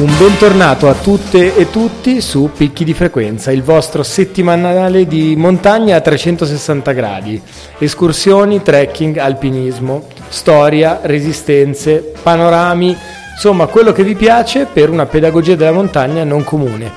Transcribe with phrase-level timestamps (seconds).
[0.00, 5.96] Un bentornato a tutte e tutti su Picchi di Frequenza, il vostro settimanale di montagna
[5.96, 7.42] a 360 gradi.
[7.76, 12.96] Escursioni, trekking, alpinismo, storia, resistenze, panorami,
[13.32, 16.90] insomma quello che vi piace per una pedagogia della montagna non comune.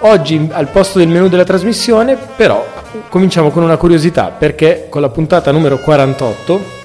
[0.00, 2.62] Oggi al posto del menu della trasmissione però
[3.08, 6.78] cominciamo con una curiosità perché con la puntata numero 48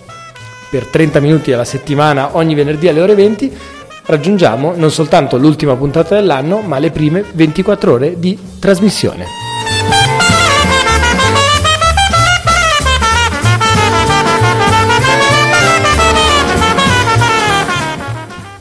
[0.69, 3.57] per 30 minuti alla settimana ogni venerdì alle ore 20
[4.05, 9.43] raggiungiamo non soltanto l'ultima puntata dell'anno, ma le prime 24 ore di trasmissione.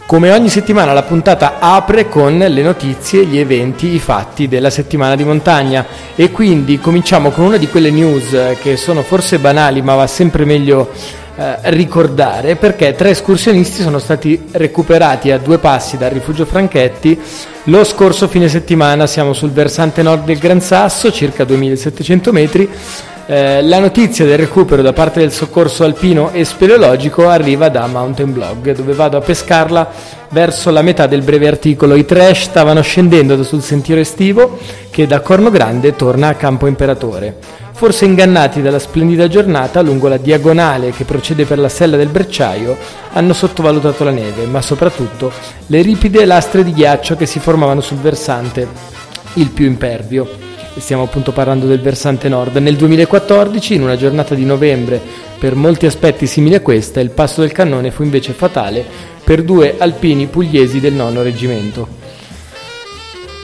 [0.07, 5.17] Come ogni settimana la puntata apre con le notizie, gli eventi, i fatti della settimana
[5.17, 5.85] di montagna
[6.15, 10.45] e quindi cominciamo con una di quelle news che sono forse banali ma va sempre
[10.45, 10.93] meglio
[11.37, 17.21] eh, ricordare perché tre escursionisti sono stati recuperati a due passi dal rifugio Franchetti
[17.65, 19.07] lo scorso fine settimana.
[19.07, 22.69] Siamo sul versante nord del Gran Sasso, circa 2700 metri.
[23.27, 28.33] Eh, la notizia del recupero da parte del soccorso alpino e speleologico arriva da Mountain
[28.35, 29.91] Blog, dove vado a pescarla
[30.29, 31.95] verso la metà del breve articolo.
[31.95, 34.59] I trash stavano scendendo sul sentiero estivo
[34.91, 37.63] che da Corno Grande torna a Campo Imperatore.
[37.77, 42.79] Forse ingannati dalla splendida giornata lungo la diagonale che procede per la sella del Brecciaio,
[43.13, 45.33] hanno sottovalutato la neve, ma soprattutto
[45.67, 48.69] le ripide lastre di ghiaccio che si formavano sul versante,
[49.35, 50.43] il più impervio.
[50.77, 52.57] Stiamo appunto parlando del versante nord.
[52.57, 55.01] Nel 2014, in una giornata di novembre,
[55.37, 58.85] per molti aspetti simili a questa, il passo del cannone fu invece fatale
[59.25, 62.04] per due alpini pugliesi del nono reggimento.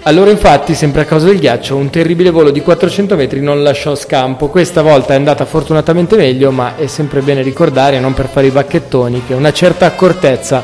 [0.05, 3.94] Allora infatti, sempre a causa del ghiaccio, un terribile volo di 400 metri non lasciò
[3.94, 4.49] scampo.
[4.49, 8.50] Questa volta è andata fortunatamente meglio, ma è sempre bene ricordare, non per fare i
[8.50, 10.62] bacchettoni, che una certa accortezza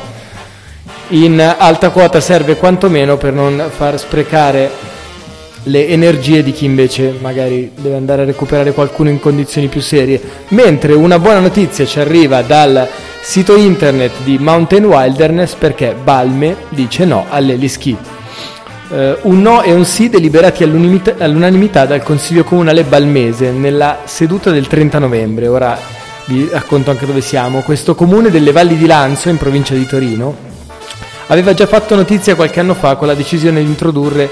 [1.09, 4.69] in alta quota serve quantomeno per non far sprecare
[5.63, 10.19] le energie di chi invece magari deve andare a recuperare qualcuno in condizioni più serie.
[10.49, 12.87] Mentre una buona notizia ci arriva dal
[13.21, 17.95] sito internet di Mountain Wilderness perché Balme dice no all'eliski
[18.89, 24.67] eh, un no e un sì deliberati all'unanimità dal Consiglio Comunale Balmese nella seduta del
[24.67, 25.47] 30 novembre.
[25.47, 25.77] Ora
[26.25, 27.61] vi racconto anche dove siamo.
[27.61, 30.35] Questo comune delle Valli di Lanzo, in provincia di Torino,
[31.27, 34.29] aveva già fatto notizia qualche anno fa con la decisione di introdurre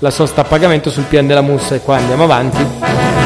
[0.00, 3.17] la sosta a pagamento sul piano della Mussa e qua andiamo avanti.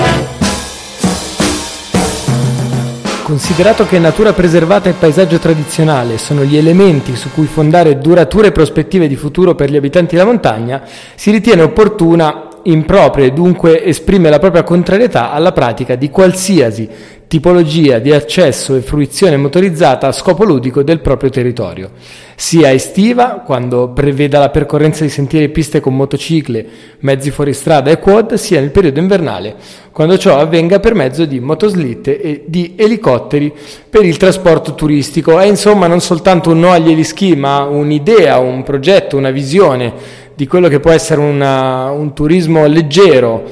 [3.22, 9.06] Considerato che natura preservata e paesaggio tradizionale sono gli elementi su cui fondare durature prospettive
[9.06, 10.83] di futuro per gli abitanti della montagna,
[11.15, 16.89] si ritiene opportuna impropria e dunque esprime la propria contrarietà alla pratica di qualsiasi
[17.33, 21.93] tipologia di accesso e fruizione motorizzata a scopo ludico del proprio territorio,
[22.34, 26.67] sia estiva, quando preveda la percorrenza di sentieri e piste con motocicle,
[26.99, 29.55] mezzi fuoristrada e quad, sia nel periodo invernale,
[29.93, 33.50] quando ciò avvenga per mezzo di motoslitte e di elicotteri
[33.89, 35.39] per il trasporto turistico.
[35.39, 40.47] È insomma non soltanto un no agli elischi, ma un'idea, un progetto, una visione di
[40.47, 43.44] quello che può essere una, un turismo leggero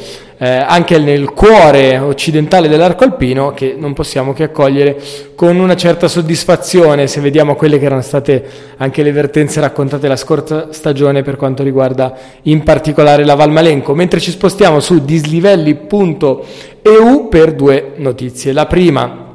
[0.42, 4.98] eh, anche nel cuore occidentale dell'arco alpino che non possiamo che accogliere
[5.34, 8.42] con una certa soddisfazione se vediamo quelle che erano state
[8.78, 14.18] anche le vertenze raccontate la scorsa stagione per quanto riguarda in particolare la Valmalenco, mentre
[14.18, 18.54] ci spostiamo su dislivelli.eu per due notizie.
[18.54, 19.26] La prima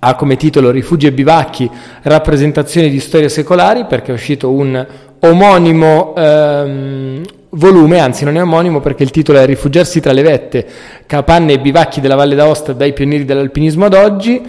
[0.00, 1.70] ha come titolo Rifugi e bivacchi,
[2.02, 4.86] rappresentazioni di storie secolari, perché è uscito un
[5.24, 10.66] omonimo ehm, volume, anzi non è omonimo perché il titolo è Rifugiarsi tra le vette,
[11.06, 14.40] capanne e bivacchi della Valle d'Aosta dai pionieri dell'alpinismo ad oggi.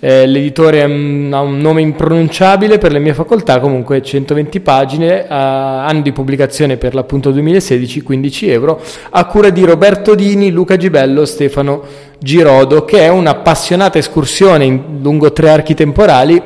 [0.00, 5.26] Eh, l'editore um, ha un nome impronunciabile per le mie facoltà, comunque 120 pagine, uh,
[5.28, 11.24] anno di pubblicazione per l'appunto 2016, 15 euro, a cura di Roberto Dini, Luca Gibello,
[11.24, 11.82] Stefano
[12.18, 16.42] Girodo, che è un'appassionata escursione in, lungo tre archi temporali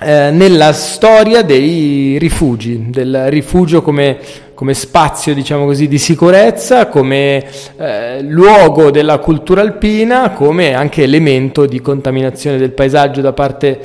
[0.00, 4.18] eh, nella storia dei rifugi, del rifugio come,
[4.52, 7.44] come spazio diciamo così, di sicurezza, come
[7.76, 13.80] eh, luogo della cultura alpina, come anche elemento di contaminazione del paesaggio da parte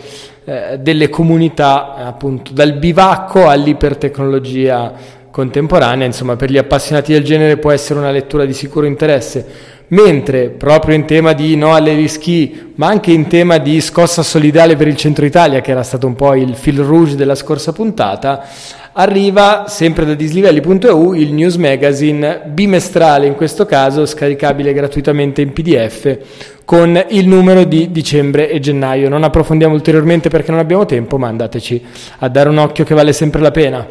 [0.45, 4.91] eh, delle comunità, appunto dal bivacco all'ipertecnologia
[5.29, 9.77] contemporanea, insomma per gli appassionati del genere può essere una lettura di sicuro interesse.
[9.91, 14.75] Mentre proprio in tema di no alle rischi, ma anche in tema di scossa solidale
[14.75, 18.47] per il centro Italia, che era stato un po' il fil rouge della scorsa puntata,
[18.93, 26.17] arriva sempre da dislivelli.eu il news magazine bimestrale, in questo caso scaricabile gratuitamente in PDF
[26.65, 29.09] con il numero di dicembre e gennaio.
[29.09, 31.83] Non approfondiamo ulteriormente perché non abbiamo tempo, ma andateci
[32.19, 33.87] a dare un occhio che vale sempre la pena.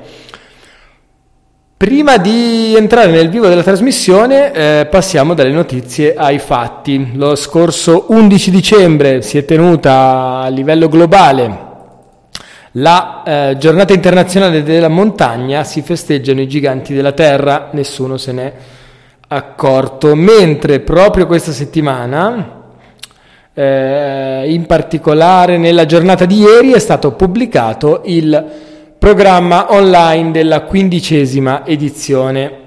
[1.79, 7.13] Prima di entrare nel vivo della trasmissione eh, passiamo dalle notizie ai fatti.
[7.15, 11.67] Lo scorso 11 dicembre si è tenuta a livello globale
[12.73, 18.53] la eh, giornata internazionale della montagna, si festeggiano i giganti della terra, nessuno se n'è
[19.29, 22.57] accorto, mentre proprio questa settimana,
[23.55, 28.67] eh, in particolare nella giornata di ieri, è stato pubblicato il
[28.99, 32.67] programma online della quindicesima edizione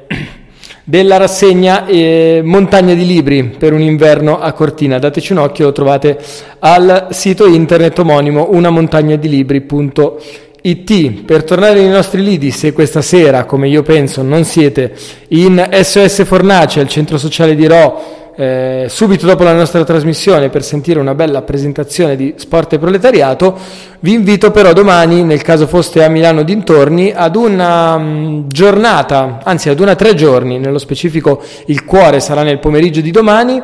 [0.84, 4.98] della rassegna eh, Montagna di Libri per un inverno a Cortina.
[4.98, 6.18] Dateci un occhio, lo trovate
[6.60, 11.24] al sito internet omonimo unamontagnadilibri.it.
[11.24, 14.94] Per tornare nei nostri lidi, se questa sera, come io penso, non siete
[15.30, 20.64] in SOS Fornace, al centro sociale di Ro, eh, subito dopo la nostra trasmissione per
[20.64, 23.56] sentire una bella presentazione di Sport e Proletariato.
[24.00, 29.70] Vi invito però domani, nel caso foste a Milano dintorni, ad una um, giornata, anzi
[29.70, 33.62] ad una tre giorni, nello specifico il cuore sarà nel pomeriggio di domani,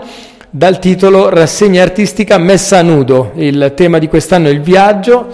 [0.48, 3.32] dal titolo Rassegna artistica messa a nudo.
[3.34, 5.34] Il tema di quest'anno è il viaggio.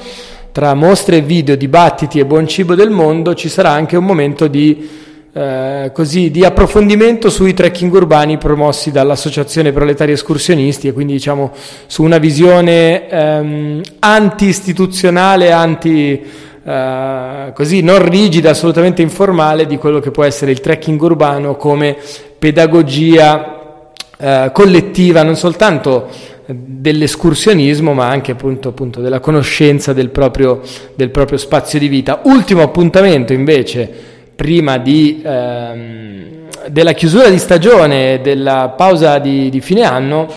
[0.53, 4.87] Tra mostre, video, dibattiti e buon cibo del mondo ci sarà anche un momento di
[5.35, 11.51] eh, così, di approfondimento sui trekking urbani promossi dall'Associazione Proletari Escursionisti e quindi diciamo
[11.87, 16.23] su una visione ehm, anti-istituzionale, anti,
[16.63, 21.97] eh, così non rigida, assolutamente informale di quello che può essere il trekking urbano come
[22.37, 26.09] pedagogia eh, collettiva, non soltanto
[26.45, 30.61] dell'escursionismo ma anche appunto, appunto della conoscenza del proprio,
[30.93, 32.21] del proprio spazio di vita.
[32.25, 36.25] Ultimo appuntamento invece prima di, ehm,
[36.67, 40.27] della chiusura di stagione, della pausa di, di fine anno,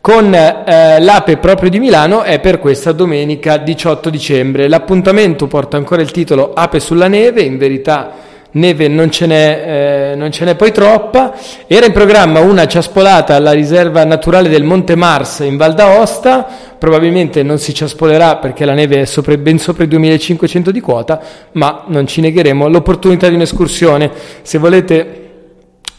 [0.00, 4.68] con eh, l'Ape proprio di Milano è per questa domenica 18 dicembre.
[4.68, 8.12] L'appuntamento porta ancora il titolo Ape sulla neve, in verità
[8.56, 11.34] neve non ce, n'è, eh, non ce n'è poi troppa.
[11.66, 16.46] Era in programma una ciaspolata alla riserva naturale del Monte Mars in Val d'Aosta,
[16.78, 21.20] probabilmente non si ciaspolerà perché la neve è sopra, ben sopra i 2500 di quota,
[21.52, 24.10] ma non ci negheremo l'opportunità di un'escursione.
[24.42, 25.22] Se volete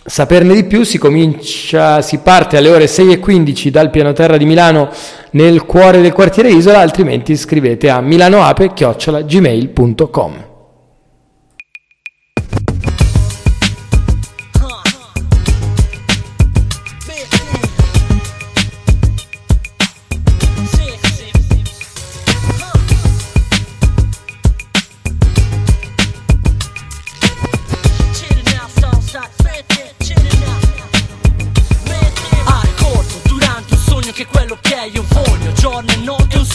[0.03, 4.89] saperne di più si, comincia, si parte alle ore 6.15 dal piano terra di Milano
[5.31, 10.47] nel cuore del quartiere Isola, altrimenti scrivete a milanoape.gmail.com.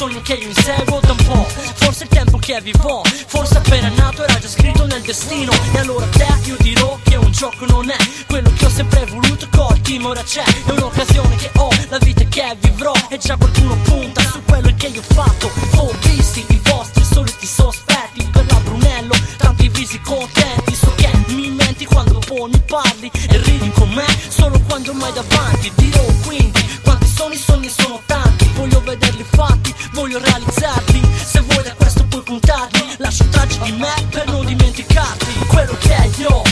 [0.02, 4.36] che io inseguo da un po' Forse il tempo che vivo Forse appena nato era
[4.38, 5.52] già scritto nel destino.
[5.72, 9.46] E allora te io dirò che un gioco non è Quello che ho sempre voluto.
[9.50, 13.76] Colti ma ora c'è È un'occasione che ho, la vita che vivrò E già qualcuno
[13.82, 15.50] punta su quello che io ho fatto.
[15.76, 20.74] Ho visti i vostri soliti sospetti Per la Brunello, tanti visi contenti.
[20.74, 25.70] So che mi menti quando mi parli E ridi con me solo quando mai davanti.
[25.76, 28.50] Dirò quindi quanti sono i sogni sono tanti.
[28.54, 31.00] Voglio vederli fatti voglio realizzarli.
[31.24, 35.46] Se vuoi da questo puoi puntarli Lascio tracce di me per non dimenticarti.
[35.46, 36.51] Quello che io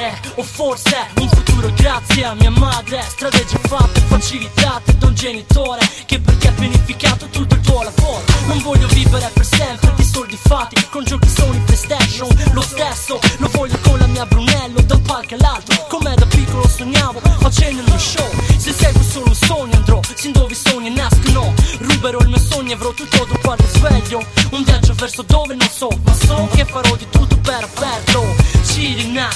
[0.00, 3.02] fare O forse un futuro grazie a mia madre.
[3.06, 7.82] Strade già fatte, facilitate da un genitore Che per ti ha pianificato tutto il tuo
[7.82, 8.22] lavoro.
[8.46, 13.18] Non voglio vivere per sempre di soldi fatti Con giochi Sony Playstation Lo stesso.
[13.38, 15.86] Lo voglio con la mia Brunello Da un palco all'altro.
[15.88, 18.28] Come da piccolo sognavo Facendo mio show.
[18.56, 21.52] Se seguo solo un sogno andrò Sin dove i sogni nascono.
[21.78, 25.88] Ruberò il mio sogno avrò tutto dopo al risveglio Un viaggio verso dove non so
[26.04, 28.34] Ma so che farò di tutto per averlo.
[28.64, 29.28] Cirina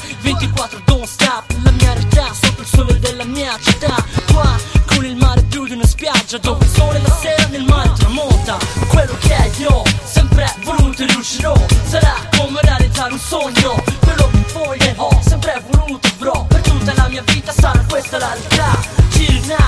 [0.55, 1.45] 24 don't stop.
[1.63, 3.95] La mia realtà sotto il sole della mia città.
[4.33, 4.57] Qua
[4.87, 8.57] con il mare più di una spiaggia Dove il sole la sera nel mare tramonta.
[8.89, 11.55] Quello che è io sempre voluto e riuscirò.
[11.87, 13.83] Sarà come realizzare un sogno.
[14.01, 18.33] Quello che voglio ho sempre voluto bro Per tutta la mia vita sarà questa la
[18.35, 18.79] realtà.
[19.11, 19.64] Girna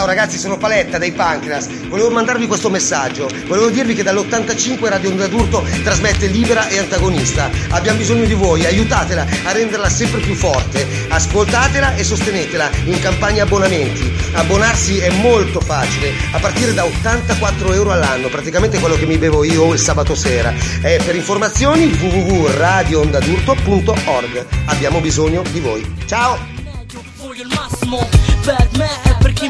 [0.00, 1.68] Ciao ragazzi, sono Paletta dei Pancreas.
[1.88, 3.28] Volevo mandarvi questo messaggio.
[3.46, 7.50] Volevo dirvi che dall'85 Radio Onda d'Urto trasmette libera e antagonista.
[7.68, 10.86] Abbiamo bisogno di voi, aiutatela a renderla sempre più forte.
[11.10, 14.10] Ascoltatela e sostenetela in campagna abbonamenti.
[14.32, 19.44] Abbonarsi è molto facile, a partire da 84 euro all'anno, praticamente quello che mi bevo
[19.44, 20.50] io il sabato sera.
[20.80, 24.46] E per informazioni www.radioondadurto.org.
[24.64, 25.96] Abbiamo bisogno di voi.
[26.06, 26.38] Ciao!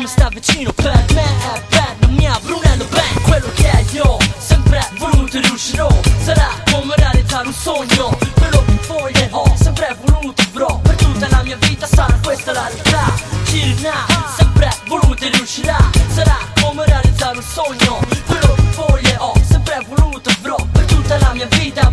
[0.01, 4.05] È mi sta vicino per me è per la mia Brunello Band quello che io
[4.05, 5.89] ho sempre voluto e riuscirò.
[6.23, 11.43] Sarà come realizzare un sogno quello che foglie ho sempre voluto bro per tutta la
[11.43, 13.13] mia vita sarà questa la realtà.
[13.45, 15.79] Cirina sempre voluto e riuscirà.
[16.15, 21.33] Sarà come realizzare un sogno quello che foglie ho sempre voluto bro per tutta la
[21.35, 21.93] mia vita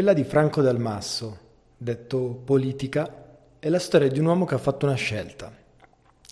[0.00, 1.38] Quella di Franco Dalmasso,
[1.76, 5.54] detto politica, è la storia di un uomo che ha fatto una scelta.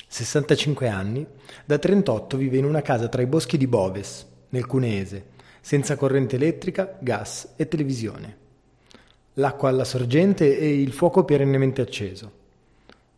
[0.08, 1.26] 65 anni,
[1.66, 5.26] da 38 vive in una casa tra i boschi di Boves, nel Cuneese,
[5.60, 8.37] senza corrente elettrica, gas e televisione.
[9.34, 12.32] L'acqua alla sorgente e il fuoco perennemente acceso.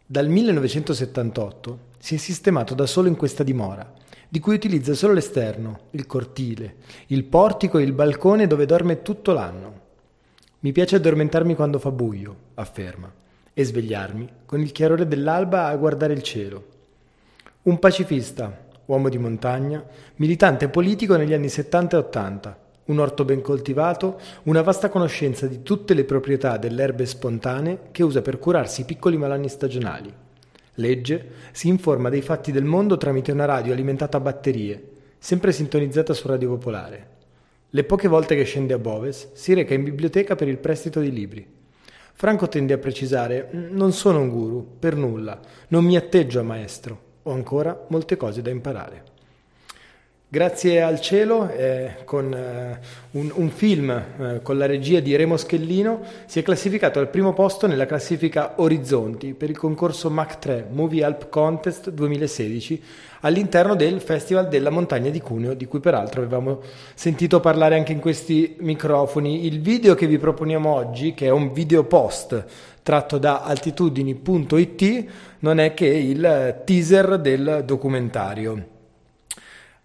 [0.05, 3.89] Dal 1978 si è sistemato da solo in questa dimora,
[4.29, 9.33] di cui utilizza solo l'esterno, il cortile, il portico e il balcone dove dorme tutto
[9.33, 9.80] l'anno.
[10.63, 13.11] Mi piace addormentarmi quando fa buio, afferma,
[13.55, 16.65] e svegliarmi con il chiarore dell'alba a guardare il cielo.
[17.63, 19.83] Un pacifista, uomo di montagna,
[20.17, 25.63] militante politico negli anni 70 e 80, un orto ben coltivato, una vasta conoscenza di
[25.63, 30.13] tutte le proprietà delle erbe spontanee che usa per curarsi i piccoli malanni stagionali.
[30.75, 34.89] Legge, si informa dei fatti del mondo tramite una radio alimentata a batterie,
[35.19, 37.10] sempre sintonizzata su Radio Popolare.
[37.73, 41.13] Le poche volte che scende a Boves si reca in biblioteca per il prestito di
[41.13, 41.47] libri.
[42.15, 47.01] Franco tende a precisare: Non sono un guru, per nulla, non mi atteggio a maestro,
[47.23, 49.10] ho ancora molte cose da imparare.
[50.33, 52.79] Grazie al cielo, eh, con eh,
[53.19, 57.33] un, un, film eh, con la regia di Remo Schellino, si è classificato al primo
[57.33, 62.81] posto nella classifica Orizzonti per il concorso Mac 3 Movie Help Contest 2016
[63.23, 66.61] all'interno del Festival della Montagna di Cuneo, di cui peraltro avevamo
[66.95, 69.47] sentito parlare anche in questi microfoni.
[69.47, 72.45] Il video che vi proponiamo oggi, che è un video post
[72.85, 75.05] tratto da altitudini.it,
[75.41, 78.70] non è che il teaser del documentario.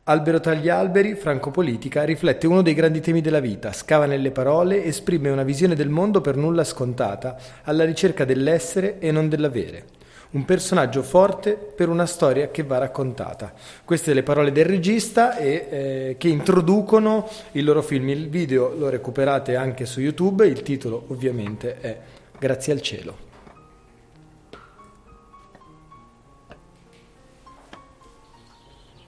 [0.07, 4.29] Albero tra gli alberi, Franco Politica, riflette uno dei grandi temi della vita, scava nelle
[4.29, 9.85] parole, esprime una visione del mondo per nulla scontata, alla ricerca dell'essere e non dell'avere.
[10.33, 13.51] Un personaggio forte per una storia che va raccontata.
[13.83, 18.09] Queste le parole del regista e eh, che introducono il loro film.
[18.09, 21.97] Il video lo recuperate anche su YouTube, il titolo ovviamente è
[22.37, 23.24] Grazie al cielo.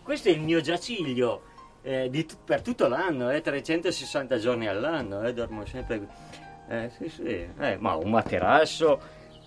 [0.07, 1.41] Questo è il mio giaciglio
[1.81, 6.07] eh, di, per tutto l'anno, eh, 360 giorni all'anno, eh, dormo sempre.
[6.69, 9.01] Eh, sì, sì, eh, ma un materasso,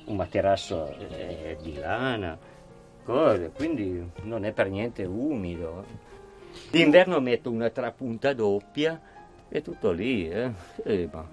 [0.04, 2.38] un materasso eh, di lana,
[3.02, 5.82] cose, quindi non è per niente umido.
[6.70, 9.00] D'inverno metto una trapunta doppia
[9.48, 10.28] e tutto lì.
[10.28, 11.08] Eh.
[11.10, 11.26] Ma...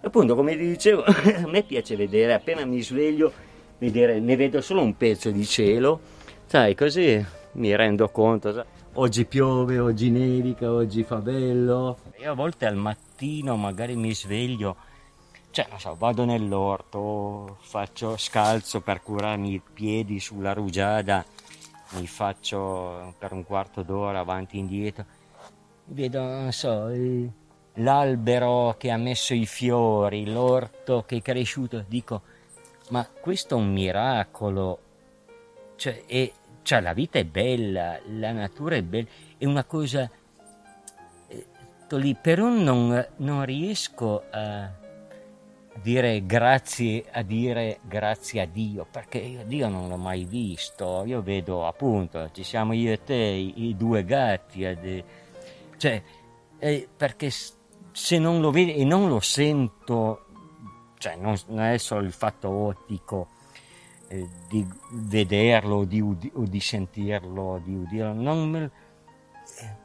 [0.00, 3.32] Appunto, come ti dicevo, a me piace vedere, appena mi sveglio,
[3.78, 6.00] vedere, ne vedo solo un pezzo di cielo,
[6.46, 8.64] sai, così mi rendo conto.
[8.94, 11.98] Oggi piove, oggi nevica, oggi fa bello.
[12.18, 14.76] Io a volte al mattino magari mi sveglio,
[15.50, 21.24] cioè non so, vado nell'orto, faccio scalzo per curarmi i piedi sulla rugiada,
[21.92, 25.04] mi faccio per un quarto d'ora avanti e indietro.
[25.84, 26.90] Vedo, non so,
[27.74, 32.22] l'albero che ha messo i fiori, l'orto che è cresciuto, dico,
[32.90, 34.78] ma questo è un miracolo.
[35.76, 36.32] Cioè, è,
[36.66, 39.06] cioè la vita è bella, la natura è bella,
[39.38, 40.10] è una cosa...
[41.28, 41.46] Eh,
[41.90, 44.68] lì, però non, non riesco a,
[45.80, 51.22] dire grazie a dire grazie a Dio, perché io Dio non l'ho mai visto, io
[51.22, 55.04] vedo appunto, ci siamo io e te, i, i due gatti, ed,
[55.76, 56.02] cioè,
[56.58, 57.30] eh, perché
[57.92, 60.24] se non lo vedo e non lo sento,
[60.98, 63.34] cioè non, non è solo il fatto ottico
[64.08, 68.70] eh, di vederlo di udi, o di sentirlo, di udirlo, non me,
[69.60, 69.84] eh,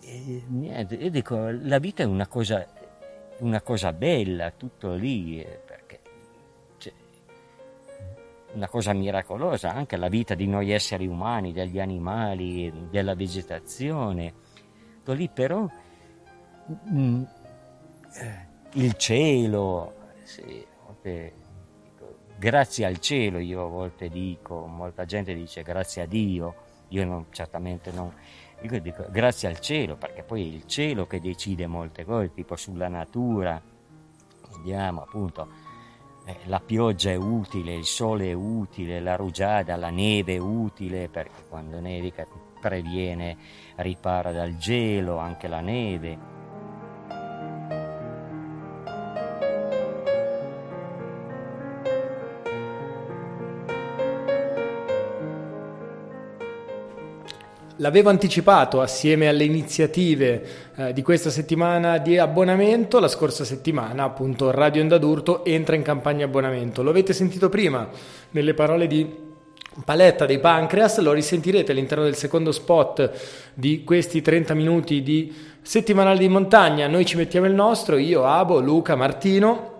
[0.00, 2.66] eh, niente, io dico, la vita è una cosa
[3.38, 6.00] una cosa bella, tutto lì, eh, perché
[6.78, 6.92] cioè,
[8.52, 14.32] una cosa miracolosa, anche la vita di noi esseri umani, degli animali, della vegetazione,
[14.96, 15.68] tutto lì però
[16.66, 17.22] mh, mm,
[18.72, 21.32] il cielo, sì, dico,
[22.38, 26.54] grazie al cielo io a volte dico, molta gente dice grazie a Dio,
[26.88, 28.12] io non, certamente non
[28.62, 32.56] io dico grazie al cielo, perché poi è il cielo che decide molte cose, tipo
[32.56, 33.60] sulla natura,
[34.56, 35.48] vediamo appunto,
[36.24, 41.08] eh, la pioggia è utile, il sole è utile, la rugiada, la neve è utile,
[41.08, 42.26] perché quando nevica
[42.58, 43.36] previene,
[43.76, 46.35] ripara dal gelo, anche la neve
[57.78, 64.50] L'avevo anticipato assieme alle iniziative eh, di questa settimana di abbonamento, la scorsa settimana appunto
[64.50, 66.82] Radio Onda d'Urto entra in campagna abbonamento.
[66.82, 67.86] Lo avete sentito prima
[68.30, 69.06] nelle parole di
[69.84, 73.10] Paletta dei Pancreas, lo risentirete all'interno del secondo spot
[73.52, 76.86] di questi 30 minuti di settimanale di montagna.
[76.86, 79.74] Noi ci mettiamo il nostro, io, Abo, Luca, Martino.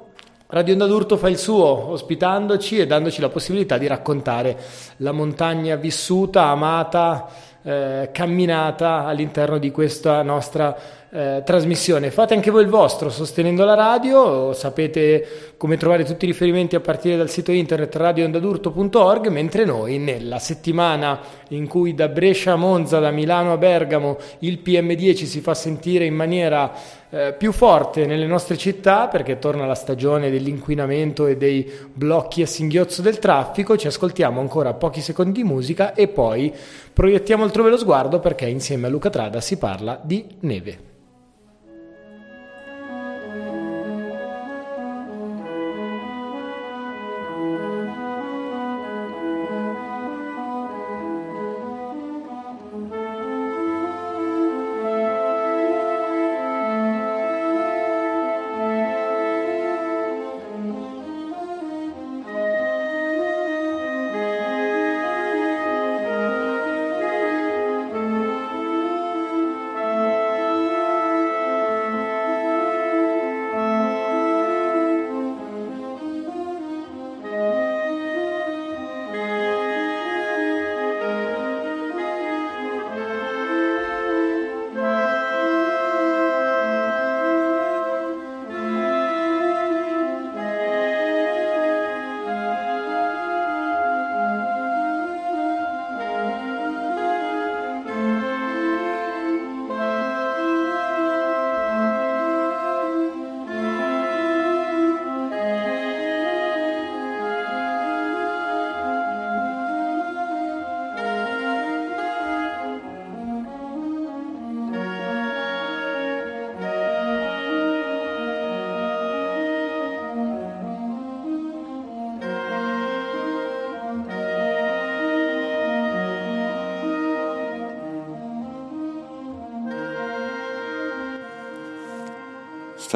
[0.49, 4.57] Radio Onda d'Urto fa il suo, ospitandoci e dandoci la possibilità di raccontare
[4.99, 7.29] la montagna vissuta, amata,
[7.67, 10.77] eh, camminata all'interno di questa nostra
[11.11, 12.13] eh, trasmissione.
[12.13, 16.81] Fate anche voi il vostro sostenendo la radio, sapete come trovare tutti i riferimenti a
[16.81, 23.01] partire dal sito internet radioondadurto.org, mentre noi nella settimana in cui da Brescia a Monza,
[23.01, 26.73] da Milano a Bergamo, il PM10 si fa sentire in maniera
[27.11, 32.47] eh, più forte nelle nostre città perché torna la stagione dell'inquinamento e dei blocchi a
[32.47, 36.53] singhiozzo del traffico, ci ascoltiamo ancora pochi secondi di musica e poi
[36.93, 40.96] proiettiamo altrove lo sguardo perché insieme a Luca Trada si parla di neve.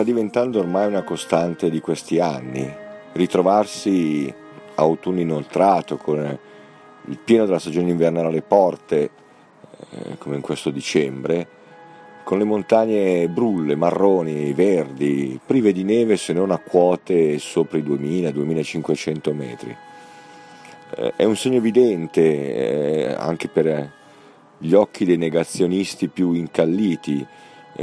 [0.00, 2.66] Sta diventando ormai una costante di questi anni.
[3.12, 4.32] Ritrovarsi
[4.76, 6.38] autunno inoltrato con
[7.04, 9.10] il pieno della stagione invernale alle porte,
[9.90, 11.46] eh, come in questo dicembre,
[12.24, 17.82] con le montagne brulle, marroni, verdi, prive di neve se non a quote sopra i
[17.82, 19.76] 2000-2500 metri.
[20.96, 23.92] Eh, è un segno evidente eh, anche per
[24.56, 27.26] gli occhi dei negazionisti più incalliti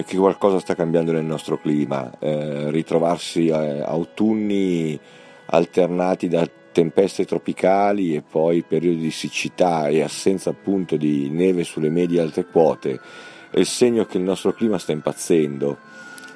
[0.05, 4.99] che qualcosa sta cambiando nel nostro clima, eh, ritrovarsi eh, autunni
[5.45, 11.89] alternati da tempeste tropicali e poi periodi di siccità e assenza appunto di neve sulle
[11.89, 12.99] medie alte quote
[13.49, 15.77] è il segno che il nostro clima sta impazzendo.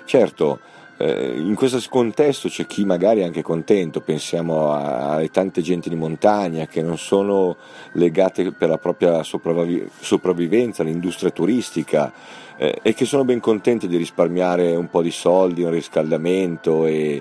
[0.06, 0.60] Certo,
[0.98, 5.96] eh, in questo contesto c'è chi magari è anche contento, pensiamo alle tante genti di
[5.96, 7.58] montagna che non sono
[7.94, 12.12] legate per la propria sopravvivenza all'industria turistica
[12.62, 17.20] eh, e che sono ben contenti di risparmiare un po' di soldi, un riscaldamento e,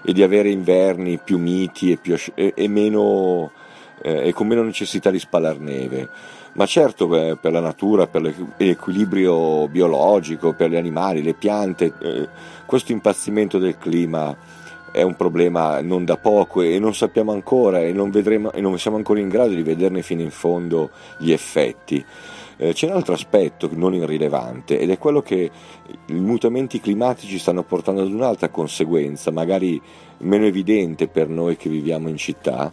[0.00, 3.50] e di avere inverni più miti e, più, e, e meno,
[4.00, 6.08] eh, con meno necessità di spalar neve.
[6.52, 12.28] Ma certo eh, per la natura, per l'equilibrio biologico, per gli animali, le piante, eh,
[12.64, 14.36] questo impazzimento del clima
[14.92, 18.78] è un problema non da poco e non sappiamo ancora e non, vedremo, e non
[18.78, 22.02] siamo ancora in grado di vederne fino in fondo gli effetti.
[22.58, 25.50] Eh, c'è un altro aspetto non irrilevante ed è quello che
[26.06, 29.80] i mutamenti climatici stanno portando ad un'altra conseguenza, magari
[30.18, 32.72] meno evidente per noi che viviamo in città,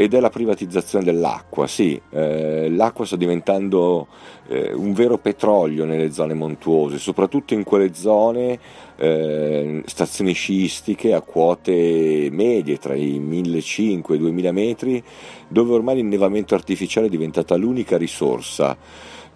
[0.00, 1.66] ed è la privatizzazione dell'acqua.
[1.66, 4.06] Sì, eh, l'acqua sta diventando
[4.46, 8.60] eh, un vero petrolio nelle zone montuose, soprattutto in quelle zone,
[8.94, 15.02] eh, stazioni sciistiche a quote medie tra i 1500 e i 2000 metri,
[15.48, 18.76] dove ormai l'innevamento artificiale è diventata l'unica risorsa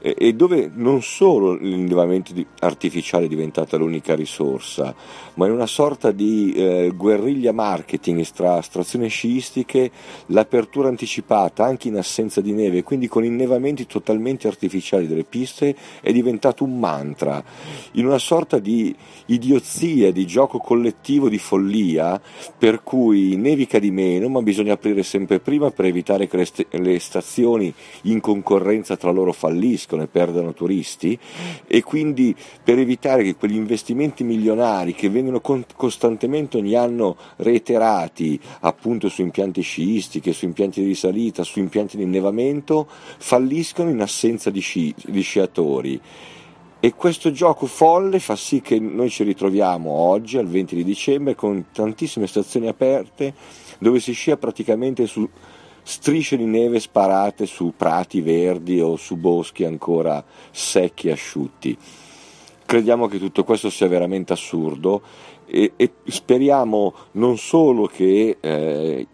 [0.03, 4.93] e dove non solo l'innevamento artificiale è diventata l'unica risorsa,
[5.35, 9.93] ma in una sorta di eh, guerriglia marketing tra stazioni sciistiche,
[10.27, 16.11] l'apertura anticipata anche in assenza di neve, quindi con innevamenti totalmente artificiali delle piste, è
[16.11, 17.43] diventato un mantra,
[17.93, 18.93] in una sorta di
[19.27, 22.21] idiozia, di gioco collettivo, di follia,
[22.59, 26.67] per cui nevica di meno, ma bisogna aprire sempre prima per evitare che le, st-
[26.71, 31.18] le stazioni in concorrenza tra loro falliscano ne perdano turisti
[31.66, 39.09] e quindi per evitare che quegli investimenti milionari che vengono costantemente ogni anno reiterati appunto
[39.09, 44.61] su impianti sciistiche, su impianti di risalita, su impianti di innevamento falliscano in assenza di,
[44.61, 46.00] sci, di sciatori.
[46.85, 51.37] E questo gioco folle fa sì che noi ci ritroviamo oggi, al 20 di dicembre,
[51.37, 53.35] con tantissime stazioni aperte
[53.78, 55.28] dove si scia praticamente su
[55.83, 61.77] strisce di neve sparate su prati verdi o su boschi ancora secchi e asciutti.
[62.64, 65.03] Crediamo che tutto questo sia veramente assurdo
[65.47, 69.07] e, e speriamo non solo che eh,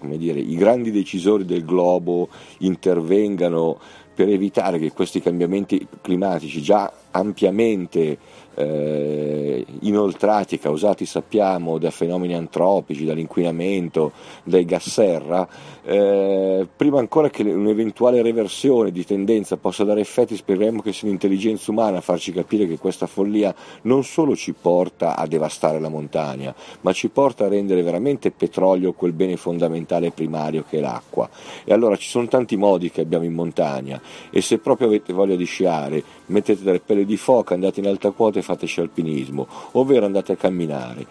[0.00, 3.78] dire, i grandi decisori del globo intervengano
[4.16, 8.16] per evitare che questi cambiamenti climatici già ampiamente
[8.56, 15.46] eh, inoltrati e causati, sappiamo, da fenomeni antropici, dall'inquinamento, dai gas serra,
[15.84, 21.70] eh, prima ancora che un'eventuale reversione di tendenza possa dare effetti, speriamo che sia l'intelligenza
[21.70, 26.54] umana a farci capire che questa follia non solo ci porta a devastare la montagna,
[26.80, 31.28] ma ci porta a rendere veramente petrolio quel bene fondamentale primario che è l'acqua.
[31.64, 35.36] E allora ci sono tanti modi che abbiamo in montagna e se proprio avete voglia
[35.36, 40.06] di sciare, mettete delle pelle di foca, andate in alta quota e fateci alpinismo, ovvero
[40.06, 41.06] andate a camminare.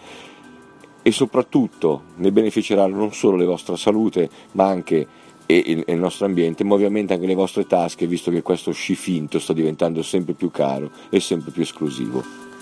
[1.02, 5.06] E soprattutto ne beneficerà non solo la vostra salute, ma anche
[5.46, 9.38] il, il nostro ambiente, ma ovviamente anche le vostre tasche, visto che questo sci finto
[9.38, 12.55] sta diventando sempre più caro e sempre più esclusivo.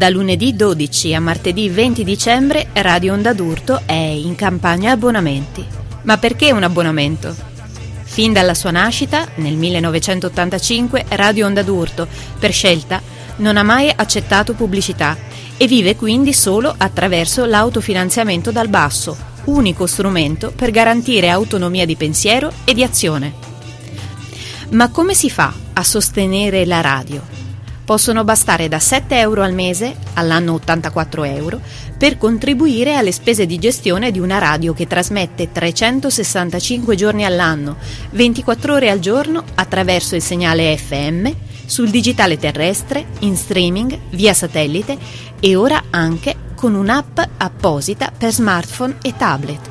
[0.00, 5.62] Da lunedì 12 a martedì 20 dicembre Radio Onda d'Urto è in campagna abbonamenti.
[6.04, 7.36] Ma perché un abbonamento?
[8.04, 12.08] Fin dalla sua nascita, nel 1985, Radio Onda d'Urto,
[12.38, 13.02] per scelta,
[13.36, 15.18] non ha mai accettato pubblicità
[15.58, 22.50] e vive quindi solo attraverso l'autofinanziamento dal basso, unico strumento per garantire autonomia di pensiero
[22.64, 23.34] e di azione.
[24.70, 27.39] Ma come si fa a sostenere la radio?
[27.90, 31.60] Possono bastare da 7 euro al mese, all'anno 84 euro,
[31.98, 37.78] per contribuire alle spese di gestione di una radio che trasmette 365 giorni all'anno,
[38.10, 41.30] 24 ore al giorno attraverso il segnale FM,
[41.66, 44.96] sul digitale terrestre, in streaming, via satellite
[45.40, 49.68] e ora anche con un'app apposita per smartphone e tablet.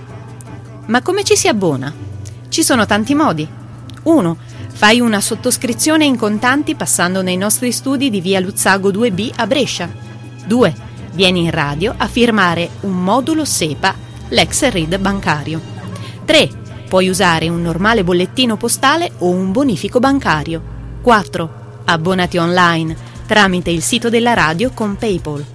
[0.88, 1.94] Ma come ci si abbona?
[2.50, 3.48] Ci sono tanti modi.
[4.04, 4.38] 1
[4.80, 9.92] Fai una sottoscrizione in contanti passando nei nostri studi di via Luzzago 2B a Brescia.
[10.46, 10.76] 2.
[11.12, 13.94] Vieni in radio a firmare un modulo SEPA,
[14.30, 15.60] l'ex read bancario.
[16.24, 16.50] 3.
[16.88, 20.64] Puoi usare un normale bollettino postale o un bonifico bancario.
[21.02, 21.82] 4.
[21.84, 22.96] Abbonati online
[23.28, 25.46] tramite il sito della radio con PayPal.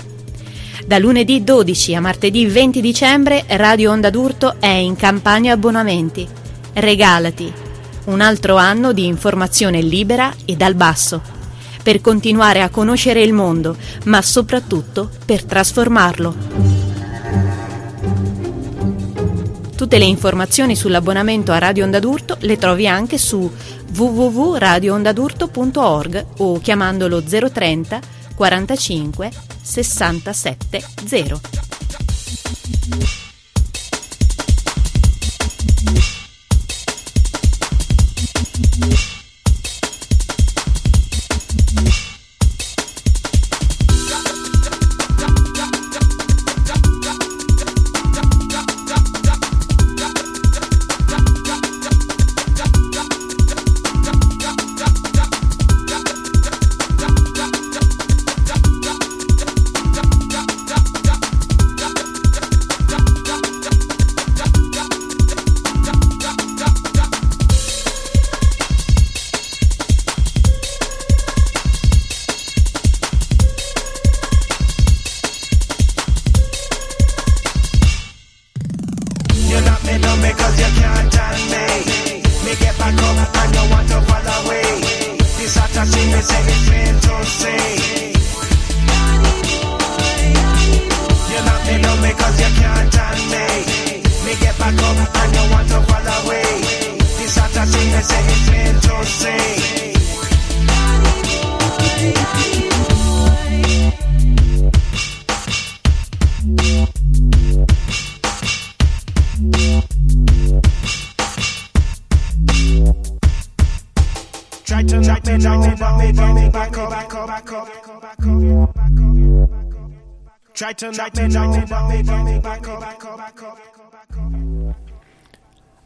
[0.84, 6.28] Da lunedì 12 a martedì 20 dicembre Radio Onda d'Urto è in campagna abbonamenti.
[6.74, 7.63] Regalati
[8.04, 11.22] un altro anno di informazione libera e dal basso,
[11.82, 16.82] per continuare a conoscere il mondo, ma soprattutto per trasformarlo.
[19.76, 23.50] Tutte le informazioni sull'abbonamento a Radio Onda d'Urto le trovi anche su
[23.94, 28.00] www.radioondadurto.org o chiamandolo 030
[28.34, 31.40] 45 67 0.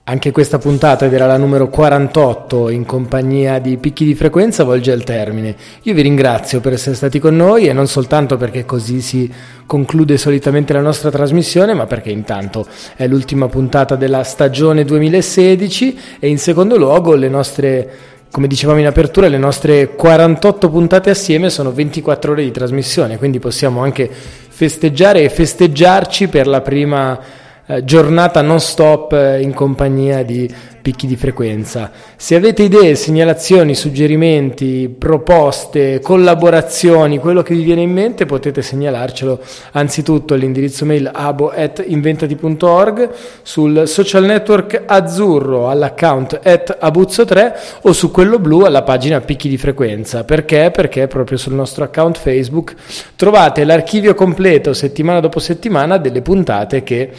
[0.04, 4.92] Anche questa puntata, ed era la numero 48 in compagnia di Picchi di Frequenza, volge
[4.92, 5.56] al termine.
[5.84, 9.32] Io vi ringrazio per essere stati con noi e non soltanto perché così si
[9.64, 16.28] conclude solitamente la nostra trasmissione, ma perché intanto è l'ultima puntata della stagione 2016 e
[16.28, 17.90] in secondo luogo le nostre
[18.30, 23.38] come dicevamo in apertura, le nostre 48 puntate assieme sono 24 ore di trasmissione, quindi
[23.38, 24.10] possiamo anche
[24.58, 27.16] festeggiare e festeggiarci per la prima
[27.64, 30.52] eh, giornata non stop eh, in compagnia di
[30.88, 31.90] picchi di frequenza.
[32.16, 39.38] Se avete idee, segnalazioni, suggerimenti, proposte, collaborazioni, quello che vi viene in mente, potete segnalarcelo
[39.72, 43.10] anzitutto all'indirizzo mail abo.inventati.org,
[43.42, 49.58] sul social network azzurro all'account at abuzzo3 o su quello blu alla pagina picchi di
[49.58, 50.24] frequenza.
[50.24, 50.70] Perché?
[50.70, 52.74] Perché proprio sul nostro account Facebook
[53.14, 57.10] trovate l'archivio completo settimana dopo settimana delle puntate che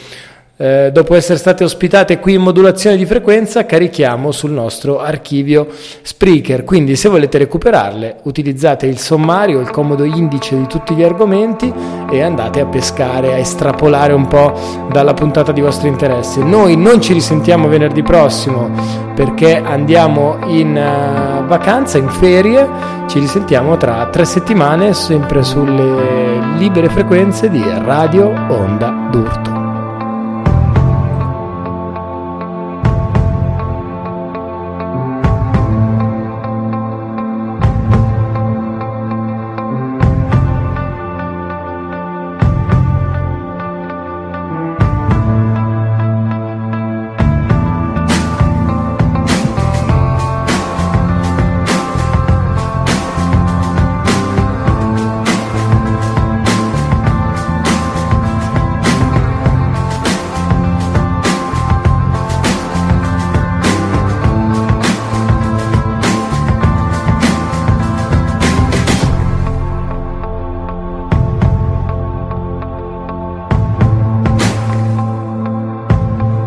[0.61, 5.67] eh, dopo essere state ospitate qui in modulazione di frequenza, carichiamo sul nostro archivio
[6.01, 6.65] Spreaker.
[6.65, 11.73] Quindi se volete recuperarle, utilizzate il sommario, il comodo indice di tutti gli argomenti
[12.11, 14.53] e andate a pescare, a estrapolare un po'
[14.91, 16.43] dalla puntata di vostro interesse.
[16.43, 18.69] Noi non ci risentiamo venerdì prossimo
[19.15, 22.67] perché andiamo in uh, vacanza, in ferie.
[23.07, 29.48] Ci risentiamo tra tre settimane, sempre sulle libere frequenze di Radio Onda d'Urto.